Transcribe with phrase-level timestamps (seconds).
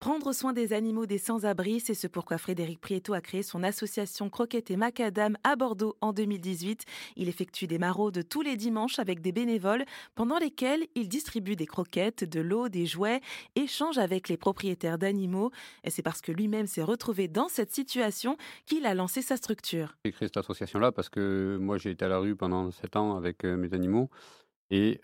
[0.00, 4.30] Prendre soin des animaux des sans-abri, c'est ce pourquoi Frédéric Prieto a créé son association
[4.30, 6.86] Croquette et Macadam à Bordeaux en 2018.
[7.16, 9.84] Il effectue des maraudes tous les dimanches avec des bénévoles
[10.14, 13.20] pendant lesquels il distribue des croquettes, de l'eau, des jouets,
[13.56, 15.50] échange avec les propriétaires d'animaux.
[15.84, 19.96] Et c'est parce que lui-même s'est retrouvé dans cette situation qu'il a lancé sa structure.
[20.06, 23.18] J'ai créé cette association-là parce que moi j'ai été à la rue pendant 7 ans
[23.18, 24.08] avec euh, mes animaux
[24.70, 25.00] et,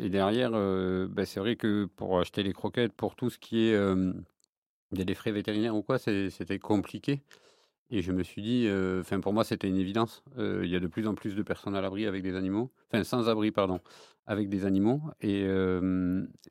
[0.00, 3.76] derrière, euh, c'est vrai que pour acheter les croquettes, pour tout ce qui est
[4.92, 7.22] des frais vétérinaires ou quoi, c'était compliqué.
[7.92, 8.68] Et je me suis dit,
[9.00, 10.22] enfin pour moi c'était une évidence.
[10.38, 13.04] il y a de plus en plus de personnes à l'abri avec des animaux, enfin
[13.04, 13.80] sans abri pardon,
[14.26, 15.44] avec des animaux, et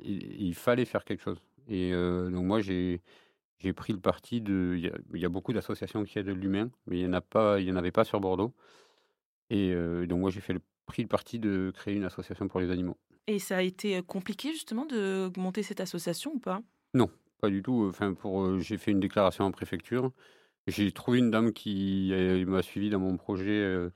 [0.02, 1.42] il, fallait faire quelque chose.
[1.70, 3.02] Et donc moi j'ai
[3.60, 7.04] j'ai pris le parti de, il y a, beaucoup d'associations qui aident l'humain, mais il
[7.04, 8.54] y en a pas, il y en avait pas sur Bordeaux.
[9.50, 9.74] Et
[10.08, 12.98] donc moi j'ai fait le pris le parti de créer une association pour les animaux.
[13.28, 16.62] Et ça a été euh, compliqué justement de monter cette association ou pas?
[16.94, 17.86] Non, pas du tout.
[17.88, 20.12] Enfin, pour, euh, j'ai fait une déclaration en préfecture.
[20.68, 23.90] J'ai trouvé une dame qui euh, m'a suivi dans mon projet.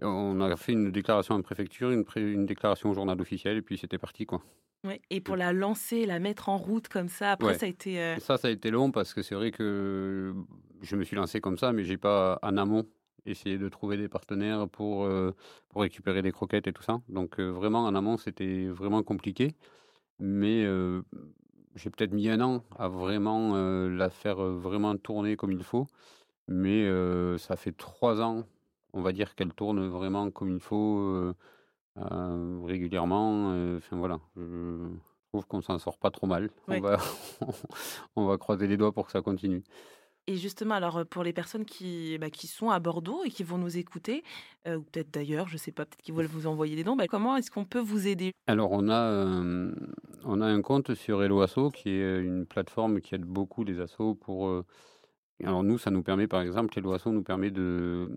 [0.00, 3.78] On a fait une déclaration en préfecture, une, une déclaration au journal officiel, et puis
[3.78, 4.42] c'était parti, quoi.
[4.84, 8.16] Ouais, et pour la lancer, la mettre en route comme ça, après ça a été.
[8.18, 10.34] Ça, ça a été long parce que c'est vrai que
[10.82, 12.86] je me suis lancé comme ça, mais j'ai pas en amont
[13.26, 15.34] essayer de trouver des partenaires pour, euh,
[15.68, 17.00] pour récupérer des croquettes et tout ça.
[17.08, 19.54] Donc euh, vraiment en amont, c'était vraiment compliqué.
[20.18, 21.02] Mais euh,
[21.74, 23.56] j'ai peut-être mis un an à vraiment
[23.88, 25.86] la faire vraiment tourner comme il faut.
[26.46, 26.86] Mais
[27.38, 28.44] ça fait trois ans,
[28.92, 31.34] on va dire qu'elle tourne vraiment comme il faut
[31.96, 33.76] régulièrement.
[33.76, 34.86] Enfin voilà, je
[35.30, 36.50] trouve qu'on s'en sort pas trop mal.
[36.68, 36.98] On, va,
[38.16, 39.64] on va croiser les doigts pour que ça continue.
[40.26, 43.44] Et justement, alors euh, pour les personnes qui, bah, qui sont à Bordeaux et qui
[43.44, 44.24] vont nous écouter,
[44.66, 46.96] euh, ou peut-être d'ailleurs, je ne sais pas, peut-être qu'ils veulent vous envoyer des dons,
[46.96, 48.32] bah, comment est-ce qu'on peut vous aider?
[48.46, 49.74] Alors on a, euh,
[50.24, 53.80] on a un compte sur Hello Asso qui est une plateforme qui aide beaucoup les
[53.80, 54.50] assos pour...
[55.42, 58.08] alors nous, ça nous permet par exemple, Hello Asso nous permet de...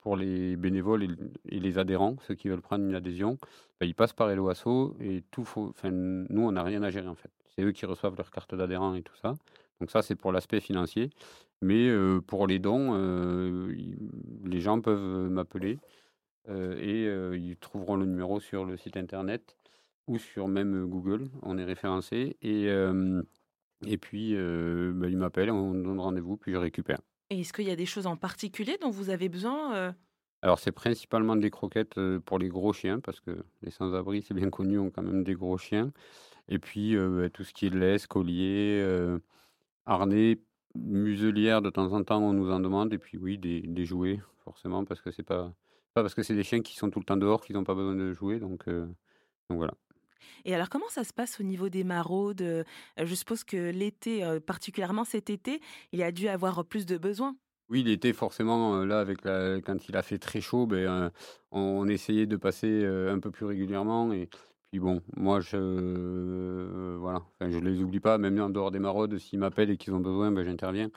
[0.00, 1.16] Pour les bénévoles
[1.48, 3.38] et les adhérents, ceux qui veulent prendre une adhésion,
[3.80, 7.08] bah, ils passent par Hello Asso et tout faut, nous, on n'a rien à gérer
[7.08, 7.30] en fait.
[7.56, 9.34] C'est eux qui reçoivent leur carte d'adhérent et tout ça.
[9.80, 11.10] Donc ça, c'est pour l'aspect financier.
[11.62, 13.74] Mais euh, pour les dons, euh,
[14.44, 15.78] les gens peuvent m'appeler
[16.48, 19.56] euh, et ils trouveront le numéro sur le site internet
[20.06, 21.30] ou sur même Google.
[21.42, 22.66] On est référencé et,
[23.86, 27.00] et puis bah, ils m'appellent, on donne rendez-vous, puis je récupère.
[27.30, 29.94] Et est-ce qu'il y a des choses en particulier dont vous avez besoin
[30.42, 34.50] Alors c'est principalement des croquettes pour les gros chiens parce que les sans-abri, c'est bien
[34.50, 35.90] connu, ont quand même des gros chiens.
[36.48, 38.84] Et puis bah, tout ce qui est laisse, collier
[39.86, 40.38] Harnais,
[40.74, 42.92] muselière, de temps en temps, on nous en demande.
[42.92, 45.52] Et puis oui, des, des jouets, forcément, parce que c'est pas,
[45.94, 47.74] pas parce que c'est des chiens qui sont tout le temps dehors qu'ils n'ont pas
[47.74, 48.38] besoin de jouer.
[48.38, 49.74] Donc, donc voilà.
[50.44, 52.64] Et alors, comment ça se passe au niveau des maraudes
[52.96, 55.60] Je suppose que l'été, particulièrement cet été,
[55.92, 57.36] il a dû avoir plus de besoins.
[57.70, 61.10] Oui, l'été, forcément, là, avec quand il a fait très chaud, ben,
[61.50, 64.12] on essayait de passer un peu plus régulièrement.
[64.12, 64.28] Et,
[64.80, 69.38] bon, moi, je euh, voilà, je les oublie pas, même en dehors des maraudes, s'ils
[69.38, 70.90] m'appellent et qu'ils ont besoin, ben, j'interviens.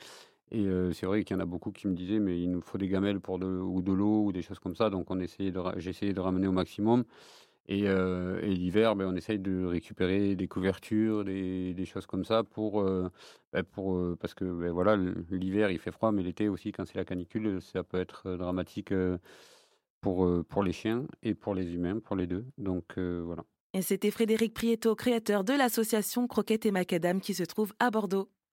[0.52, 2.62] Et euh, c'est vrai qu'il y en a beaucoup qui me disaient, mais il nous
[2.62, 4.90] faut des gamelles pour de, ou de l'eau ou des choses comme ça.
[4.90, 7.06] Donc, on de, de ramener au maximum.
[7.68, 12.26] Et, euh, et l'hiver, ben, on essaye de récupérer des couvertures, des, des choses comme
[12.26, 14.98] ça pour, ben, pour parce que ben, voilà,
[15.32, 18.94] l'hiver il fait froid, mais l'été aussi, quand c'est la canicule, ça peut être dramatique
[20.02, 22.46] pour, pour les chiens et pour les humains, pour les deux.
[22.58, 23.44] Donc voilà.
[23.78, 28.28] Et c'était Frédéric Prieto, créateur de l'association Croquette et Macadam qui se trouve à Bordeaux.